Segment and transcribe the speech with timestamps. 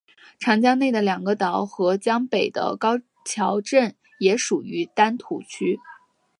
[0.39, 5.79] 长江内的两个岛和江北的高桥镇也属于丹徒区。